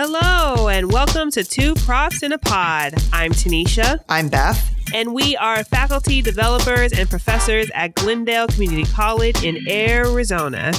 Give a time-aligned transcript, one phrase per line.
[0.00, 2.94] Hello, and welcome to Two Profs in a Pod.
[3.12, 4.72] I'm Tanisha, I'm Beth.
[4.94, 10.72] and we are faculty, developers, and professors at Glendale Community College in Arizona.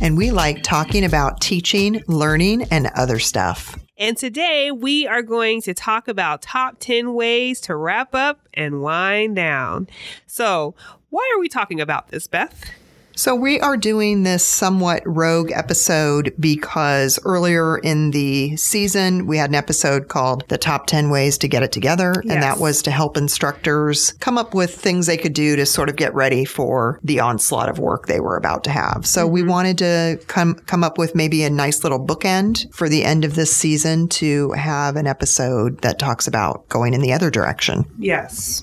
[0.00, 3.78] And we like talking about teaching, learning, and other stuff.
[3.96, 8.82] And today we are going to talk about top 10 ways to wrap up and
[8.82, 9.86] wind down.
[10.26, 10.74] So,
[11.10, 12.72] why are we talking about this, Beth?
[13.18, 19.48] So, we are doing this somewhat rogue episode because earlier in the season, we had
[19.48, 22.12] an episode called The Top 10 Ways to Get It Together.
[22.22, 22.34] Yes.
[22.34, 25.88] And that was to help instructors come up with things they could do to sort
[25.88, 29.06] of get ready for the onslaught of work they were about to have.
[29.06, 29.50] So, we mm-hmm.
[29.50, 33.34] wanted to come, come up with maybe a nice little bookend for the end of
[33.34, 37.90] this season to have an episode that talks about going in the other direction.
[37.98, 38.62] Yes.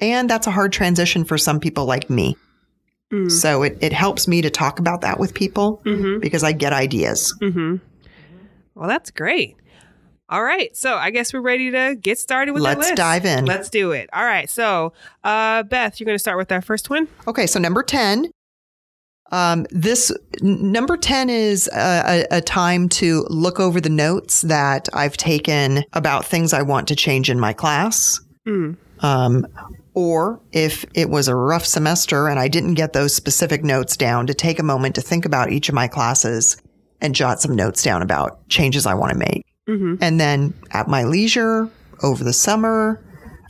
[0.00, 2.36] And that's a hard transition for some people like me.
[3.28, 5.80] So it, it helps me to talk about that with people
[6.20, 7.34] because I get ideas.
[8.74, 9.56] Well, that's great.
[10.28, 10.76] All right.
[10.76, 13.46] So, I guess we're ready to get started with the Let's dive in.
[13.46, 14.08] Let's do it.
[14.12, 14.48] All right.
[14.48, 14.92] So,
[15.24, 17.08] uh, Beth, you're going to start with our first one.
[17.26, 18.30] Okay, so number 10.
[19.32, 24.42] Um, this n- number 10 is a, a, a time to look over the notes
[24.42, 28.20] that I've taken about things I want to change in my class.
[29.00, 29.46] Um,
[30.00, 34.26] or if it was a rough semester and I didn't get those specific notes down,
[34.28, 36.56] to take a moment to think about each of my classes
[37.02, 39.44] and jot some notes down about changes I want to make.
[39.68, 39.96] Mm-hmm.
[40.00, 41.68] And then at my leisure
[42.02, 43.04] over the summer,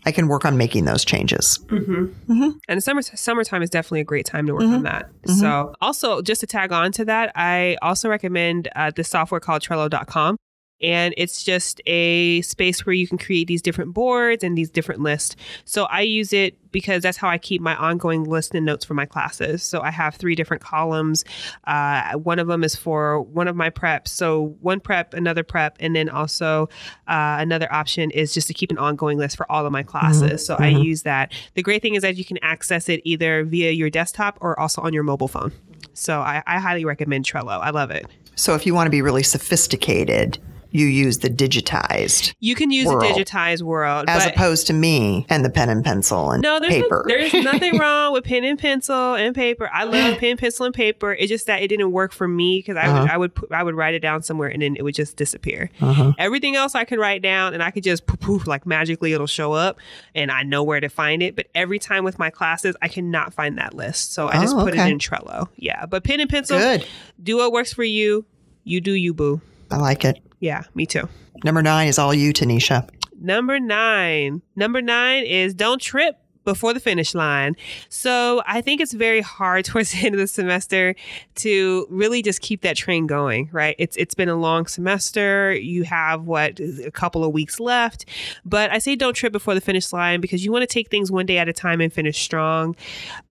[0.04, 1.60] I can work on making those changes.
[1.66, 2.32] Mm-hmm.
[2.32, 2.48] Mm-hmm.
[2.68, 5.08] And summer summertime is definitely a great time to work on that.
[5.26, 9.62] So, also just to tag on to that, I also recommend uh, this software called
[9.62, 10.36] Trello.com.
[10.82, 15.00] And it's just a space where you can create these different boards and these different
[15.00, 15.36] lists.
[15.64, 18.94] So I use it because that's how I keep my ongoing list and notes for
[18.94, 19.62] my classes.
[19.62, 21.24] So I have three different columns.
[21.64, 24.08] Uh, one of them is for one of my preps.
[24.08, 26.68] So one prep, another prep, and then also
[27.08, 30.46] uh, another option is just to keep an ongoing list for all of my classes.
[30.46, 31.32] So I use that.
[31.54, 34.80] The great thing is that you can access it either via your desktop or also
[34.82, 35.52] on your mobile phone.
[35.92, 37.60] So I, I highly recommend Trello.
[37.60, 38.06] I love it.
[38.36, 40.38] So if you want to be really sophisticated,
[40.72, 43.02] you use the digitized You can use World.
[43.04, 46.74] a digitized world, as opposed to me and the pen and pencil and no, there's
[46.76, 47.04] no- paper.
[47.06, 49.68] there's nothing wrong with pen and pencil and paper.
[49.72, 51.12] I love pen, pencil, and paper.
[51.12, 53.00] It's just that it didn't work for me because I Uh-huh.
[53.02, 55.16] would I would put, I would write it down somewhere and then it would just
[55.16, 55.70] disappear.
[55.80, 56.12] Uh-huh.
[56.18, 59.26] Everything else I could write down and I could just poof, poof like magically it'll
[59.26, 59.78] show up
[60.14, 61.36] and I know where to find it.
[61.36, 64.64] But every time with my classes, I cannot find that list, so I just Oh,
[64.64, 65.48] put it in Trello.
[65.56, 66.86] Yeah, but pen and pencil, Good.
[67.22, 68.24] do what works for you.
[68.64, 69.40] You do you, boo.
[69.70, 70.20] I like it.
[70.40, 71.08] Yeah, me too.
[71.44, 72.88] Number nine is all you, Tanisha.
[73.18, 74.42] Number nine.
[74.56, 77.56] Number nine is don't trip before the finish line.
[77.88, 80.94] So I think it's very hard towards the end of the semester
[81.36, 83.76] to really just keep that train going, right?
[83.78, 85.52] It's it's been a long semester.
[85.52, 88.04] You have what a couple of weeks left.
[88.44, 91.10] But I say don't trip before the finish line because you want to take things
[91.10, 92.76] one day at a time and finish strong.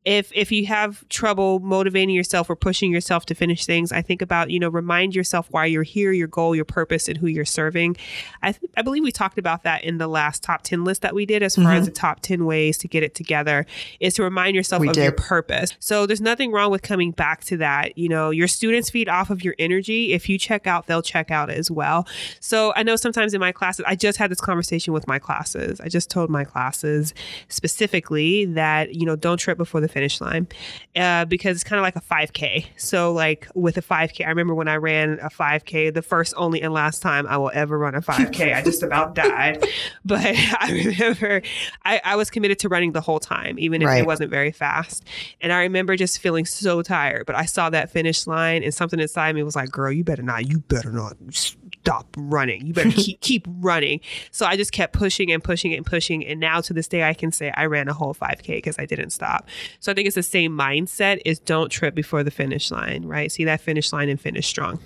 [0.05, 4.21] If if you have trouble motivating yourself or pushing yourself to finish things, I think
[4.21, 7.45] about, you know, remind yourself why you're here, your goal, your purpose, and who you're
[7.45, 7.97] serving.
[8.41, 11.13] I, th- I believe we talked about that in the last top 10 list that
[11.13, 11.73] we did as far mm-hmm.
[11.73, 13.65] as the top 10 ways to get it together
[13.99, 15.75] is to remind yourself We of your purpose.
[15.79, 17.97] So there's nothing wrong with coming back to that.
[17.97, 20.13] You know, your students feed off of your energy.
[20.13, 22.07] If you check out, they'll check out as well.
[22.39, 25.79] So I know sometimes in my classes, I just had this conversation with my classes.
[25.81, 27.13] I just told my classes
[27.47, 30.47] specifically that, you know, don't trip before the finish line
[30.95, 32.65] uh, because it's kind of like a 5K.
[32.77, 36.61] So, like with a 5K, I remember when I ran a 5K, the first, only,
[36.61, 39.63] and last time I will ever run a 5K, I just about died.
[40.05, 40.21] But
[40.59, 41.41] I remember
[41.83, 43.99] I, I was committed to running the whole time, even if Right.
[43.99, 45.05] it wasn't very fast.
[45.41, 47.25] And I remember just feeling so tired.
[47.25, 50.23] But I saw that finish line, and something inside me was like, girl, you better
[50.23, 52.65] not, you better not stop running.
[52.65, 54.01] You better keep keep running.
[54.31, 56.25] So I just kept pushing and pushing and pushing.
[56.25, 58.85] And now to this day, I can say I ran a whole 5K because I
[58.85, 59.47] didn't stop.
[59.79, 63.31] So I think it's the same mindset is don't trip before the finish line, right?
[63.31, 64.79] See that finish line and finish strong.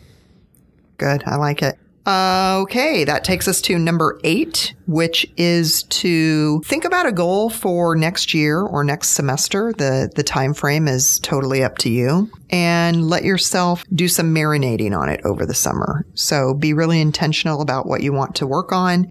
[0.97, 1.23] Good.
[1.25, 1.77] I like it.
[2.05, 7.95] Okay, that takes us to number eight, which is to think about a goal for
[7.95, 9.71] next year or next semester.
[9.71, 14.97] The the time frame is totally up to you, and let yourself do some marinating
[14.97, 16.05] on it over the summer.
[16.13, 19.09] So be really intentional about what you want to work on,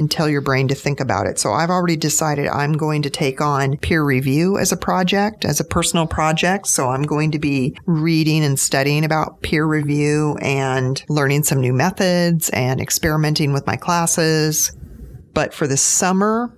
[0.00, 1.38] and tell your brain to think about it.
[1.38, 5.60] So I've already decided I'm going to take on peer review as a project, as
[5.60, 6.66] a personal project.
[6.66, 11.72] So I'm going to be reading and studying about peer review and learning some new
[11.74, 14.72] methods and experimenting with my classes.
[15.34, 16.52] But for the summer,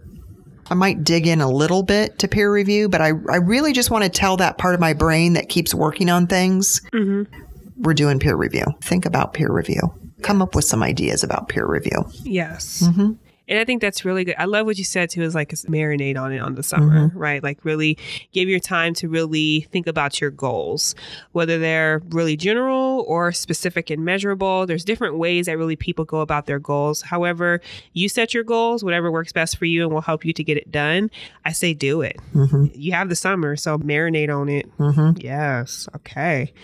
[0.71, 3.91] I might dig in a little bit to peer review, but I, I really just
[3.91, 6.81] want to tell that part of my brain that keeps working on things.
[7.77, 8.65] We're doing peer review.
[8.83, 9.81] Think about peer review.
[10.23, 12.05] come up with some ideas about peer review.
[12.23, 12.85] Yes.
[12.87, 13.13] Mm-hmm.
[13.53, 14.35] And I think that's really good.
[14.39, 17.19] I love what you said too, is like marinate on it on the summer, Mm-hmm.
[17.19, 17.43] right?
[17.43, 17.99] Like really
[18.33, 20.95] give your time to really think about your goals,
[21.33, 24.67] whether they're really general or specific and measurable.
[24.67, 27.03] There's different ways that really people go about their goals.
[27.03, 27.61] However,
[27.93, 30.57] you set your goals, whatever works best for you and will help you to get
[30.57, 31.11] it done.
[31.45, 32.17] I say do it.
[32.35, 32.69] Mm-hmm.
[32.73, 34.75] You have the summer, so marinate on it.
[34.79, 35.21] Mm-hmm.
[35.21, 35.89] Yes.
[35.97, 36.55] Okay.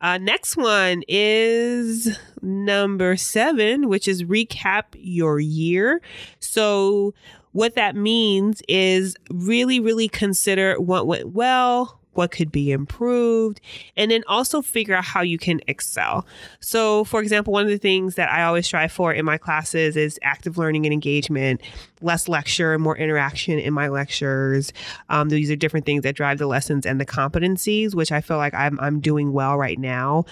[0.00, 6.00] Uh, next one is number seven, which is recap your year.
[6.40, 7.14] So,
[7.52, 13.60] what that means is really, really consider what went well, what could be improved,
[13.96, 16.26] and then also figure out how you can excel.
[16.60, 19.96] So, for example, one of the things that I always strive for in my classes
[19.96, 21.60] is active learning and engagement,
[22.00, 24.72] less lecture, and more interaction in my lectures.
[25.08, 28.36] Um, these are different things that drive the lessons and the competencies, which I feel
[28.36, 30.24] like I'm, I'm doing well right now.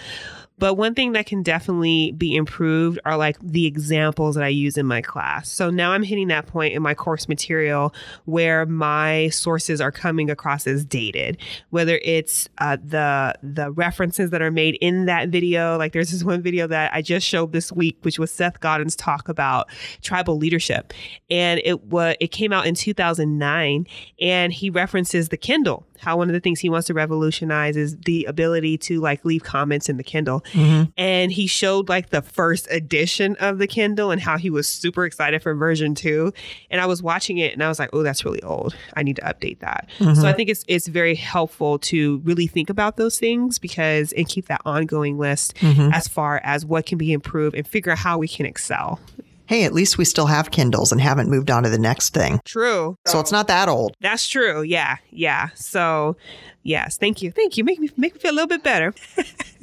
[0.61, 4.77] But one thing that can definitely be improved are like the examples that I use
[4.77, 5.51] in my class.
[5.51, 7.95] So now I'm hitting that point in my course material
[8.27, 11.39] where my sources are coming across as dated,
[11.71, 15.79] whether it's uh, the the references that are made in that video.
[15.79, 18.95] Like there's this one video that I just showed this week, which was Seth Godin's
[18.95, 19.67] talk about
[20.03, 20.93] tribal leadership,
[21.31, 23.87] and it was it came out in 2009,
[24.21, 27.97] and he references the Kindle how one of the things he wants to revolutionize is
[27.99, 30.43] the ability to like leave comments in the Kindle.
[30.53, 30.91] Mm-hmm.
[30.97, 35.05] And he showed like the first edition of the Kindle and how he was super
[35.05, 36.33] excited for version two.
[36.71, 38.75] And I was watching it and I was like, oh, that's really old.
[38.97, 39.89] I need to update that.
[39.99, 44.29] So I think it's it's very helpful to really think about those things because and
[44.29, 45.93] keep that ongoing list Mm-hmm.
[45.93, 48.99] as far as what can be improved and figure out how we can excel.
[49.47, 52.41] Hey, at least we still have Kindles and haven't moved on to the next thing.
[52.45, 52.97] True.
[53.07, 53.95] So it's not that old.
[54.01, 54.63] That's true.
[54.63, 54.97] Yeah.
[55.11, 55.49] Yeah.
[55.55, 56.17] So,
[56.63, 56.99] yes.
[56.99, 57.31] Thank you.
[57.33, 57.65] Thank you.
[57.65, 58.95] Make me make me feel a little bit better.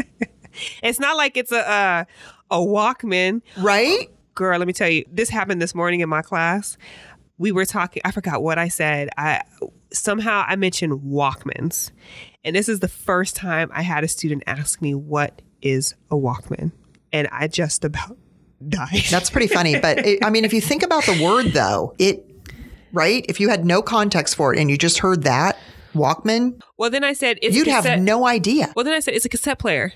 [0.84, 2.04] it's not like it's a uh,
[2.52, 4.10] a Walkman, Right?
[4.36, 4.58] girl.
[4.60, 6.78] Let me tell you, this happened this morning in my class.
[7.38, 8.02] We were talking.
[8.06, 9.10] I forgot what I said.
[9.18, 9.42] I
[9.94, 11.92] somehow I mentioned Walkmans,
[12.44, 16.16] and this is the first time I had a student ask me what is a
[16.16, 16.72] Walkman,
[17.14, 18.18] and I just about
[18.70, 19.04] died.
[19.12, 19.80] That's pretty funny.
[19.80, 22.26] But it, I mean, if you think about the word though, it,
[22.92, 23.26] right?
[23.30, 25.58] If you had no context for it and you just heard that
[25.94, 28.72] Walkman, well, then I said it's you'd have no idea.
[28.76, 29.94] Well, then I said it's a cassette player,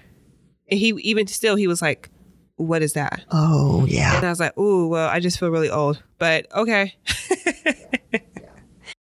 [0.71, 2.09] and he even still he was like,
[2.55, 4.15] "What is that?" Oh, yeah.
[4.17, 6.95] And I was like, "Ooh, well, I just feel really old." But okay,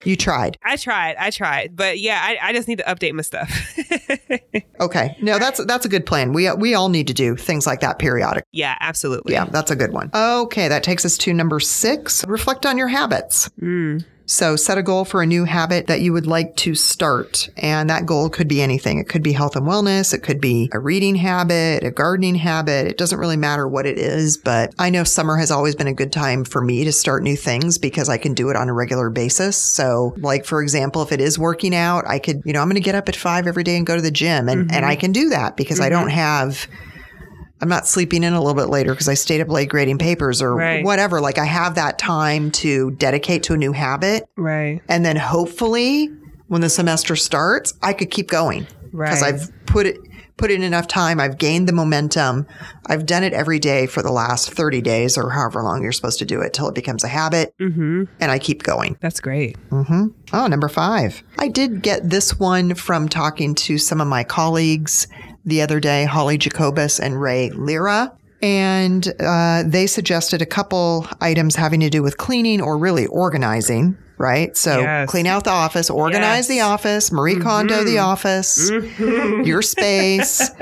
[0.04, 0.58] You tried.
[0.64, 3.50] I tried, I tried, but yeah, I, I just need to update my stuff.
[4.80, 5.16] Okay.
[5.20, 6.32] No, that's that's a good plan.
[6.32, 8.44] We we all need to do things like that periodic.
[8.52, 9.32] yeah, absolutely.
[9.32, 10.08] Yeah, that's a good one.
[10.14, 12.24] Okay, that takes us to number 6.
[12.28, 13.48] Reflect on your habits.
[13.60, 14.04] Mm.
[14.28, 17.48] So set a goal for a new habit that you would like to start.
[17.56, 18.98] And that goal could be anything.
[18.98, 20.12] It could be health and wellness.
[20.12, 22.86] It could be a reading habit, a gardening habit.
[22.86, 25.94] It doesn't really matter what it is, but I know summer has always been a
[25.94, 28.74] good time for me to start new things because I can do it on a
[28.74, 29.56] regular basis.
[29.56, 32.74] So like, for example, if it is working out, I could, you know, I'm going
[32.74, 34.92] to get up at five every day and go to the gym and, and I
[34.92, 35.00] mm-hmm.
[35.00, 36.18] can do that because I don't mm-hmm.
[36.18, 36.68] have
[37.60, 40.40] I'm not sleeping in a little bit later because I stayed up late grading papers
[40.42, 40.84] or Right.
[40.84, 41.20] whatever.
[41.20, 44.26] Like I have that time to dedicate to a new habit.
[44.36, 44.80] Right.
[44.88, 46.10] And then hopefully
[46.46, 49.06] when the semester starts, I could keep going Right.
[49.10, 49.98] because I've put it,
[50.36, 51.18] put in enough time.
[51.18, 52.46] I've gained the momentum.
[52.86, 56.20] I've done it every day for the last 30 days or however long you're supposed
[56.20, 57.54] to do it till it becomes a habit.
[57.60, 58.04] Mm-hmm.
[58.20, 58.96] And I keep going.
[59.00, 59.56] That's great.
[59.70, 60.06] Mm-hmm.
[60.32, 61.24] Oh, number five.
[61.38, 65.08] I did get this one from talking to some of my colleagues
[65.44, 68.12] the other day, Holly Jacobus and Ray Lira.
[68.40, 73.98] And uh, they suggested a couple items having to do with cleaning or really organizing,
[74.16, 74.56] right?
[74.56, 75.10] So Yes.
[75.10, 76.48] clean out the office, organize Yes.
[76.48, 80.50] the office, Marie Kondo the office, your space.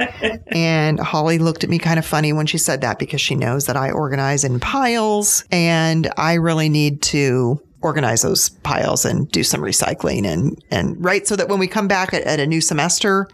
[0.52, 3.66] And Holly looked at me kind of funny when she said that because she knows
[3.66, 9.42] that I organize in piles and I really need to organize those piles and do
[9.44, 11.26] some recycling and, and right.
[11.26, 13.28] So that when we come back at, at a new semester,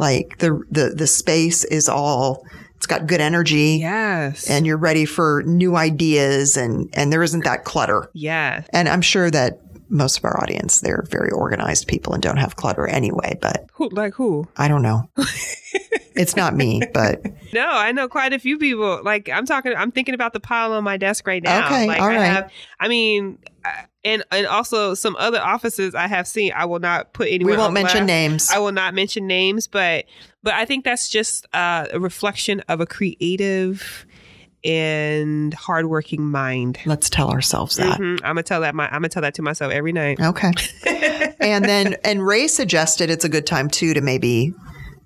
[0.00, 2.44] like the, the, the space is all,
[2.76, 4.48] it's got good energy Yes.
[4.50, 8.10] and you're ready for new ideas and, and there isn't that clutter.
[8.14, 8.64] yeah.
[8.72, 9.60] And I'm sure that
[9.92, 13.88] most of our audience, they're very organized people and don't have clutter anyway, but Who
[13.90, 14.46] like who?
[14.56, 15.10] I don't know.
[16.14, 17.20] it's not me, but
[17.52, 19.00] No, I know quite a few people.
[19.02, 21.66] Like I'm talking, I'm thinking about the pile on my desk right now.
[21.66, 22.24] Okay, like all I right.
[22.24, 23.38] have, I mean,
[24.04, 26.52] and and also some other offices I have seen.
[26.54, 27.50] I will not put anyone.
[27.52, 28.06] we won't on mention blast.
[28.06, 28.50] names.
[28.50, 30.06] I will not mention names, but
[30.42, 34.06] but I think that's just uh, a reflection of a creative
[34.64, 36.78] and hardworking mind.
[36.86, 37.98] Let's tell ourselves that.
[37.98, 38.14] Mhm.
[38.22, 40.20] I'm gonna tell that my I'm gonna tell that to myself every night.
[40.20, 40.52] Okay.
[41.40, 44.52] and then, and Ray suggested it's a good time too to maybe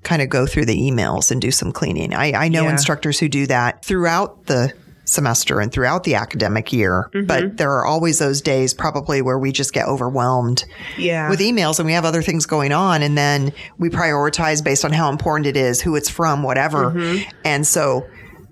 [0.03, 2.13] kind of go through the emails and do some cleaning.
[2.13, 2.73] I, I know Yeah.
[2.73, 4.73] instructors who do that throughout the
[5.05, 7.27] semester and throughout the academic year, Mm-hmm.
[7.27, 10.65] but there are always those days probably where we just get overwhelmed
[10.99, 11.29] Yeah.
[11.31, 14.93] with emails and we have other things going on and then we prioritize based on
[14.93, 16.91] how important it is, who it's from, whatever.
[16.91, 17.31] Mm-hmm.
[17.45, 18.07] And so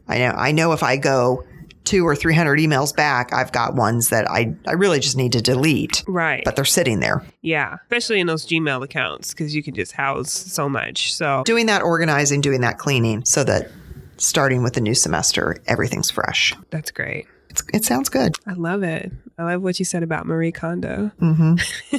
[0.09, 1.45] I know I know if I go
[1.85, 5.33] two or three hundred emails back, I've got ones that I, I really just need
[5.33, 6.05] to delete.
[6.07, 6.43] right.
[6.45, 7.25] But they're sitting there.
[7.41, 7.77] yeah.
[7.85, 11.13] Especially in those Gmail accounts because you can just house so much.
[11.15, 13.71] So Doing that organizing, doing that cleaning so that
[14.23, 16.55] starting with the new semester, everything's fresh.
[16.71, 17.27] that's great.
[17.51, 18.35] It's, it sounds good.
[18.47, 19.13] I love it.
[19.37, 21.11] I love what you said about Marie Kondo.
[21.19, 21.57] hmm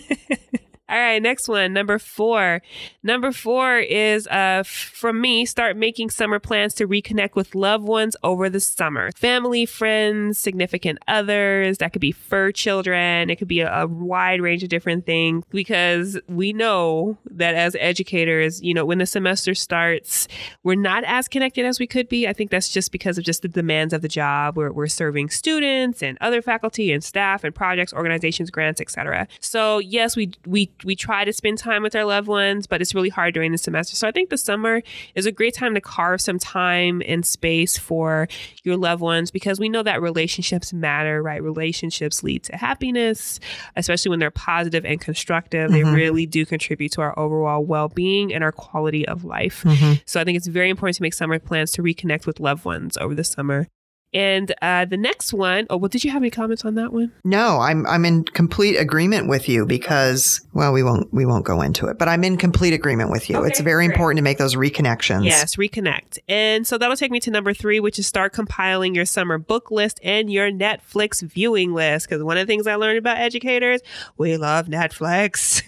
[0.93, 2.61] All right, next one, number four.
[3.01, 8.15] Number four is uh, from me start making summer plans to reconnect with loved ones
[8.21, 9.09] over the summer.
[9.15, 11.79] Family, friends, significant others.
[11.79, 13.31] That could be fur children.
[13.31, 17.75] It could be a, a wide range of different things because we know that as
[17.79, 20.27] educators, you know, when the semester starts,
[20.61, 22.27] we're not as connected as we could be.
[22.27, 24.57] I think that's just because of just the demands of the job.
[24.57, 29.27] We're, we're serving students and other faculty and staff and projects, organizations, grants, etc.
[29.39, 32.95] So yes, we we we try to spend time with our loved ones, but it's
[32.95, 33.95] really hard during the semester.
[33.95, 34.81] So I think the summer
[35.15, 38.27] is a great time to carve some time and space for
[38.63, 41.41] your loved ones because we know that relationships matter, right?
[41.41, 43.39] Relationships lead to happiness,
[43.75, 45.71] especially when they're positive and constructive.
[45.71, 45.93] They mm-hmm.
[45.93, 49.63] really do contribute to our overall well-being and our quality of life.
[49.63, 49.93] Mm-hmm.
[50.05, 52.97] So I think it's very important to make summer plans to reconnect with loved ones
[52.97, 53.67] over the summer.
[54.13, 57.11] And uh, the next one, oh, well, did you have any comments on that one?
[57.23, 61.61] No, I'm I'm in complete agreement with you because well, we won't we won't go
[61.61, 63.43] into it, but I'm in complete agreement with you.
[63.43, 63.93] it's very great.
[63.93, 65.25] important to make those reconnections.
[65.25, 66.19] Yes, reconnect.
[66.27, 69.71] And so that'll take me to number three, which is start compiling your summer book
[69.71, 72.07] list and your Netflix viewing list.
[72.07, 73.81] Because one of the things I learned about educators,
[74.17, 75.63] we love Netflix,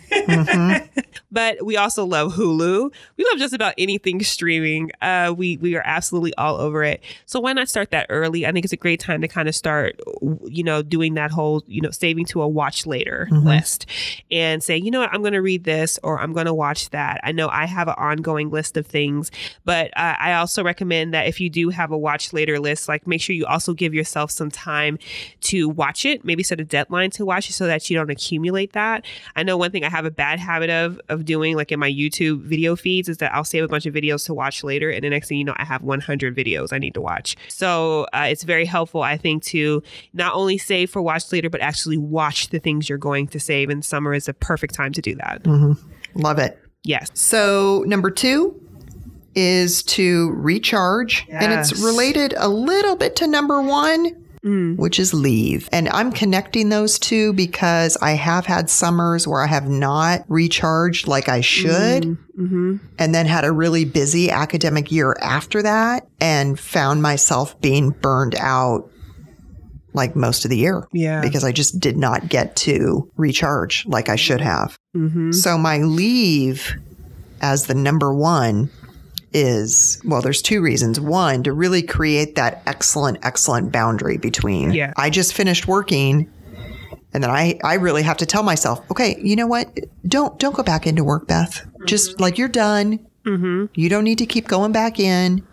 [1.32, 2.92] but we also love Hulu.
[3.18, 4.92] We love just about anything streaming.
[5.02, 7.02] Uh, we we are absolutely all over it.
[7.26, 8.35] So why not start that early?
[8.44, 10.00] I think it's a great time to kind of start,
[10.46, 13.86] you know, doing that whole, you know, saving to a watch later list
[14.32, 16.90] and saying, you know what, I'm going to read this or I'm going to watch
[16.90, 17.20] that.
[17.24, 19.32] I know I have an ongoing list of things,
[19.64, 23.06] but uh, I also recommend that if you do have a watch later list, like
[23.06, 24.98] make sure you also give yourself some time
[25.42, 26.26] to watch it.
[26.26, 29.06] Maybe set a deadline to watch it so that you don't accumulate that.
[29.36, 31.92] I know one thing I have a bad habit of of doing, like in my
[31.92, 35.04] YouTube video feeds, is that I'll save a bunch of videos to watch later, and
[35.04, 37.36] the next thing you know, I have 100 videos I need to watch.
[37.48, 41.50] So uh, Uh, it's very helpful, I think, to not only save for watch later,
[41.50, 43.70] but actually watch the things you're going to save.
[43.70, 45.44] And summer is a perfect time to do that.
[45.44, 46.22] Mm-hmm.
[46.22, 46.60] Love it.
[46.84, 47.10] Yes.
[47.14, 48.60] So, number two
[49.36, 51.28] is to recharge.
[51.30, 54.78] And it's related a little bit to number one, Mm.
[54.78, 55.68] which is leave.
[55.72, 61.08] And I'm connecting those two because I have had summers where I have not recharged
[61.08, 62.04] like I should.
[62.38, 62.76] Mm-hmm.
[63.00, 68.36] And then had a really busy academic year after that and found myself being burned
[68.36, 68.92] out
[69.94, 71.22] like most of the year Yeah.
[71.22, 74.78] because I just did not get to recharge like I should have.
[74.96, 75.32] Mm-hmm.
[75.32, 76.76] So my leave
[77.42, 78.70] as the number one
[79.36, 81.00] is well, there's two reasons.
[81.00, 84.94] One, to really create that excellent, excellent boundary between Yeah.
[84.98, 86.32] I just finished working
[87.16, 89.74] and then I, I really have to tell myself, okay, you know what?
[90.06, 91.66] Don't don't go back into work, Beth.
[91.86, 93.00] Just like you're done.
[93.26, 93.68] Mm-hmm.
[93.74, 95.48] You don't need to keep going back in.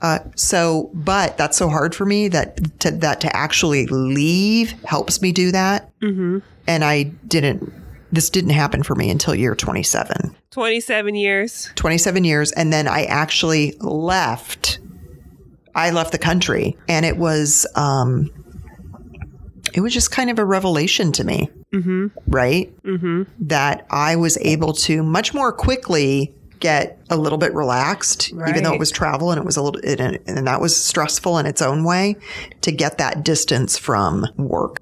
[0.00, 5.20] Uh, so, but that's so hard for me that to, that to actually leave helps
[5.20, 5.90] me do that.
[6.00, 6.38] Mm-hmm.
[6.66, 7.70] And I didn't.
[8.14, 10.36] This didn't happen for me until year 27.
[10.52, 11.70] 27 years.
[11.74, 14.78] 27 years, and then I actually left.
[15.74, 18.30] I left the country, and it was um,
[19.72, 22.06] it was just kind of a revelation to me, Mm-hmm.
[22.28, 22.72] right?
[22.84, 23.22] Mm-hmm.
[23.48, 28.72] that I was able to much more quickly get a little bit relaxed, even though
[28.74, 31.60] it was travel and it was a little, and, and that was stressful in its
[31.60, 32.14] own way
[32.60, 34.80] to get that distance from work.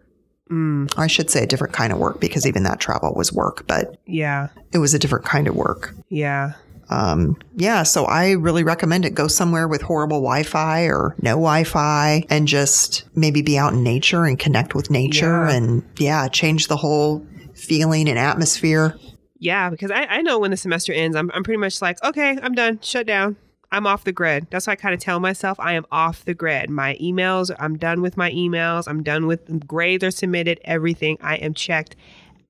[0.53, 0.93] Mm.
[0.99, 3.97] I should say a different kind of work because even that travel was work, but
[4.07, 4.49] Yeah.
[4.73, 5.95] it was a different kind of work.
[6.11, 6.53] Yeah.
[6.91, 9.15] Um, yeah, so I really recommend it.
[9.15, 13.73] Go somewhere with horrible Wi Fi or no Wi Fi and just maybe be out
[13.73, 15.57] in nature and connect with nature Yeah.
[15.57, 18.99] and yeah, change the whole feeling and atmosphere.
[19.39, 22.39] Yeah, because I, I know when the semester ends, I'm, I'm pretty much like, okay,
[22.43, 22.79] I'm done.
[22.83, 23.37] Shut down.
[23.73, 24.47] I'm off the grid.
[24.51, 26.71] That's why I kind of tell myself I am off the grid.
[26.71, 28.85] My emails, I'm done with my emails.
[28.87, 31.17] I'm done with mm, grades are submitted, everything.
[31.23, 31.97] I am checked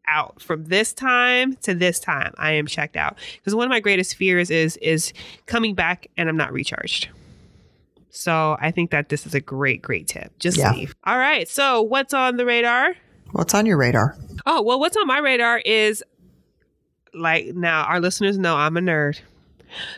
[0.09, 2.35] out from this time to this time.
[2.37, 5.13] I am checked out because one of my greatest fears is is
[5.47, 7.09] coming back and I'm not recharged.
[8.11, 10.37] So I think that this is a great, great tip.
[10.39, 10.73] Just Yeah.
[10.73, 10.95] leave.
[11.05, 11.49] All right.
[11.49, 12.95] So what's on the radar?
[13.31, 14.17] What's on your radar?
[14.45, 16.03] Oh, well, what's on my radar is
[17.15, 19.21] like now our listeners know I'm a nerd.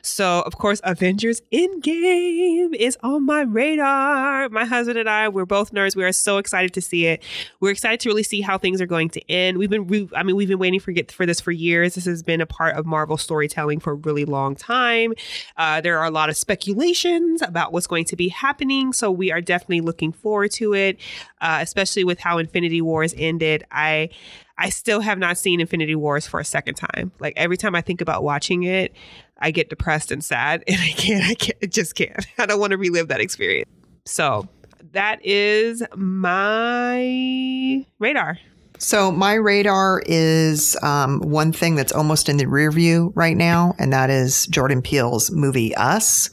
[0.03, 4.49] So, of course, Avengers Endgame is on my radar.
[4.49, 5.97] My husband and I, we're both nerds.
[5.97, 7.23] We are so excited to see it.
[7.61, 9.59] We're excited to really see how things are going to end.
[9.59, 11.95] We've been, we, I mean, we've been waiting for get for this for years.
[11.95, 15.15] This has been a part of Marvel storytelling for a really long time.
[15.57, 19.31] Uh, there are a lot of speculations about what's going to be happening, so we
[19.31, 20.99] are definitely looking forward to it.
[21.41, 23.65] Uh, especially with how Infinity Wars ended.
[23.71, 24.09] I
[24.57, 27.13] I still have not seen Infinity Wars for a second time.
[27.19, 28.95] Like every time I think about watching it,
[29.39, 31.25] I get depressed and sad, and I can't.
[31.25, 31.59] I can't.
[31.63, 32.27] I just can't.
[32.39, 33.71] I don't want to relive that experience.
[34.07, 34.49] So
[34.93, 38.39] that is my radar.
[38.79, 43.75] So my radar is um, one thing that's almost in the rear view right now,
[43.79, 46.29] and that is Jordan Peele's movie Us,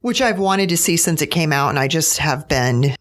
[0.00, 2.94] which I've wanted to see since it came out, and I just have been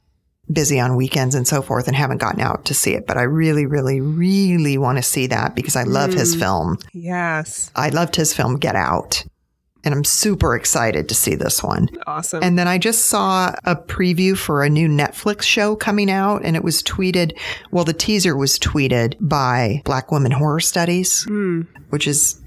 [0.52, 3.08] busy on weekends and so forth and haven't gotten out to see it.
[3.08, 6.20] But I really, really, really want to see that because I love mm.
[6.20, 6.78] his film.
[6.94, 7.72] Yes.
[7.76, 9.26] I loved his film Get Out.
[9.84, 11.90] And I'm super excited to see this one.
[12.08, 12.42] Awesome.
[12.42, 16.56] And then I just saw a preview for a new Netflix show coming out, and
[16.56, 17.38] it was tweeted.
[17.70, 21.68] Well, the teaser was tweeted by Black Women Horror Studies, mm.
[21.92, 22.42] which is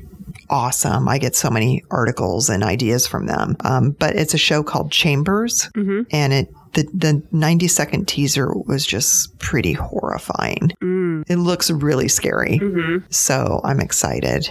[0.51, 1.09] awesome.
[1.09, 3.57] I get so many articles and ideas from them.
[3.61, 6.03] Um, but it's a show called Chambers, mm-hmm.
[6.11, 10.73] and it the the 90 second teaser was just pretty horrifying.
[10.83, 11.25] Mm.
[11.29, 12.59] It looks really scary.
[12.59, 13.07] Mm-hmm.
[13.11, 14.49] So I'm excited.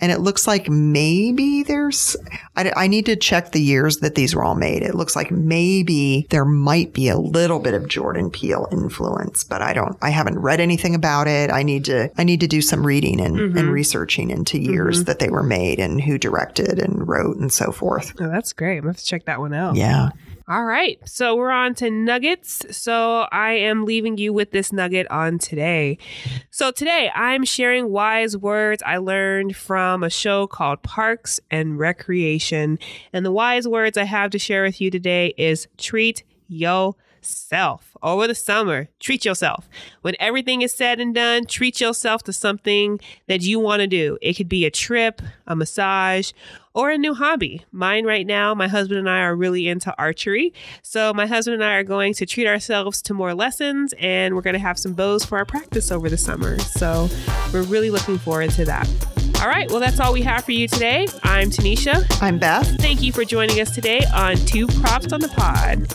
[0.00, 2.14] And it looks like maybe there's,
[2.56, 4.82] I, I, need to check the years that these were all made.
[4.82, 9.62] It looks like maybe there might be a little bit of Jordan Peele influence, but
[9.62, 11.50] I don't, I haven't read anything about it.
[11.50, 13.56] I need to, I need to do some reading and, mm-hmm.
[13.56, 15.04] and researching into years mm-hmm.
[15.04, 18.12] that they were made and who directed and wrote and so forth.
[18.20, 18.78] Oh, that's great.
[18.78, 19.76] I'm going to to check that one out.
[19.76, 20.10] Yeah.
[20.46, 20.98] All right.
[21.08, 22.66] So we're on to nuggets.
[22.76, 25.96] So I am leaving you with this nugget on today.
[26.50, 32.78] So today I'm sharing wise words I learned from a show called Parks and Recreation.
[33.14, 36.24] And the wise words I have to share with you today is treat
[37.24, 38.88] yourself over the summer.
[39.00, 39.68] Treat yourself.
[40.02, 44.18] When everything is said and done, treat yourself to something that you want to do.
[44.20, 46.32] It could be a trip, a massage,
[46.74, 47.64] or a new hobby.
[47.72, 50.52] Mine right now, my husband and I are really into archery.
[50.82, 54.42] So my husband and I are going to treat ourselves to more lessons and we're
[54.42, 56.58] going to have some bows for our practice over the summer.
[56.58, 57.08] So
[57.52, 58.86] we're really looking forward to that.
[59.40, 61.06] All right, well, that's all we have for you today.
[61.22, 62.06] I'm Tanisha.
[62.22, 62.66] I'm Beth.
[62.80, 65.94] Thank you for joining us today on Two Profs on the Pod.